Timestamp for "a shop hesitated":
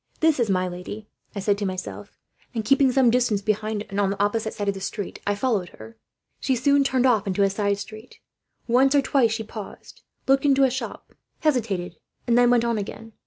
10.63-11.97